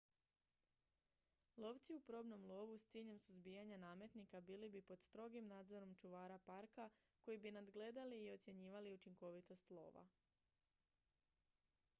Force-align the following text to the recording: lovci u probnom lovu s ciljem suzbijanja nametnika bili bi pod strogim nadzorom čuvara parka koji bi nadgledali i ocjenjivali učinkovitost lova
lovci 1.63 1.95
u 1.97 1.99
probnom 2.07 2.45
lovu 2.51 2.77
s 2.77 2.85
ciljem 2.87 3.19
suzbijanja 3.19 3.77
nametnika 3.77 4.41
bili 4.41 4.69
bi 4.69 4.81
pod 4.81 5.01
strogim 5.03 5.47
nadzorom 5.47 5.95
čuvara 5.95 6.39
parka 6.39 6.89
koji 7.21 7.37
bi 7.37 7.51
nadgledali 7.61 8.23
i 8.25 8.31
ocjenjivali 8.31 8.93
učinkovitost 8.93 9.69
lova 9.71 10.07